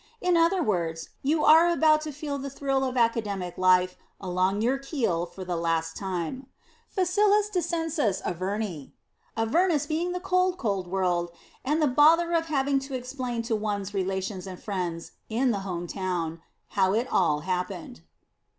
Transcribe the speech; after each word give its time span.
In 0.19 0.35
other 0.35 0.63
words, 0.63 1.09
you 1.21 1.45
are 1.45 1.69
about 1.69 2.01
to 2.01 2.11
feel 2.11 2.39
the 2.39 2.49
thrill 2.49 2.83
of 2.83 2.97
Academic 2.97 3.55
life 3.55 3.95
along 4.19 4.63
your 4.63 4.79
keel 4.79 5.27
for 5.27 5.43
the 5.45 5.55
last 5.55 5.95
time. 5.95 6.47
Facilis 6.89 7.51
descensus 7.51 8.19
Averni: 8.25 8.93
Avernus 9.37 9.85
being 9.85 10.11
the 10.11 10.19
cold, 10.19 10.57
cold 10.57 10.87
world, 10.87 11.29
and 11.63 11.79
the 11.79 11.87
bother 11.87 12.31
of 12.33 12.47
having 12.47 12.79
to 12.79 12.95
explain 12.95 13.43
to 13.43 13.55
one's 13.55 13.93
relations 13.93 14.47
and 14.47 14.59
friends 14.59 15.11
in 15.29 15.51
the 15.51 15.59
home 15.59 15.85
town 15.85 16.41
how 16.69 16.93
it 16.95 17.07
all 17.13 17.41
happened. 17.41 18.01